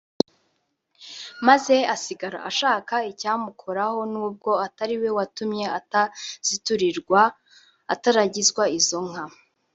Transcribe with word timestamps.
maze 1.47 1.75
asigara 1.95 2.37
ashaka 2.49 2.95
icyamukoraho 3.11 3.99
n’ubwo 4.11 4.51
atariwe 4.67 5.07
watumye 5.17 5.65
ataziturirwa 5.79 7.21
(ataragizwa 7.93 8.63
izo 8.79 8.99
nka) 9.09 9.25